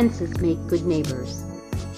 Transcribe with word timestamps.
Fences 0.00 0.40
make 0.40 0.66
good 0.66 0.86
neighbors. 0.86 1.44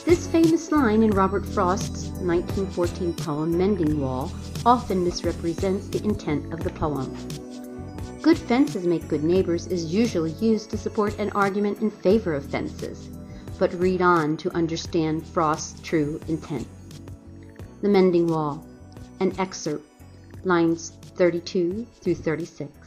This 0.05 0.27
famous 0.27 0.73
line 0.73 1.05
in 1.05 1.13
Robert 1.13 1.47
Frost's 1.47 2.09
1914 2.19 3.15
poem 3.15 3.57
Mending 3.57 4.01
Wall 4.01 4.29
often 4.67 5.05
misrepresents 5.05 5.87
the 5.87 6.03
intent 6.03 6.53
of 6.53 6.65
the 6.65 6.71
poem. 6.71 7.17
Good 8.21 8.39
fences 8.39 8.89
make 8.89 9.07
good 9.07 9.23
neighbors 9.23 9.69
is 9.69 9.95
usually 9.95 10.33
used 10.41 10.69
to 10.71 10.77
support 10.77 11.17
an 11.21 11.31
argument 11.31 11.81
in 11.81 11.93
favor 11.93 12.35
of 12.35 12.45
fences, 12.45 13.09
but 13.61 13.73
read 13.75 14.03
on 14.03 14.37
to 14.39 14.51
understand 14.53 15.25
Frost's 15.25 15.81
true 15.83 16.21
intent. 16.27 16.67
The 17.83 17.89
Mending 17.89 18.27
Wall, 18.27 18.67
an 19.21 19.33
excerpt, 19.39 19.87
lines 20.43 20.91
32 21.15 21.87
through 22.01 22.17
36. 22.17 22.82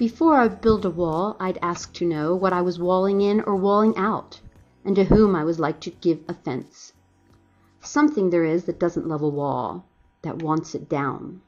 Before 0.00 0.36
I 0.36 0.48
build 0.48 0.86
a 0.86 0.90
wall, 0.90 1.36
I'd 1.38 1.58
ask 1.60 1.92
to 1.92 2.08
know 2.08 2.34
what 2.34 2.54
I 2.54 2.62
was 2.62 2.78
walling 2.78 3.20
in 3.20 3.42
or 3.42 3.54
walling 3.54 3.94
out, 3.98 4.40
and 4.82 4.96
to 4.96 5.04
whom 5.04 5.36
I 5.36 5.44
was 5.44 5.60
like 5.60 5.78
to 5.80 5.90
give 5.90 6.24
offence. 6.26 6.94
Something 7.82 8.30
there 8.30 8.46
is 8.46 8.64
that 8.64 8.80
doesn't 8.80 9.06
love 9.06 9.20
a 9.20 9.28
wall, 9.28 9.84
that 10.22 10.42
wants 10.42 10.74
it 10.74 10.88
down. 10.88 11.42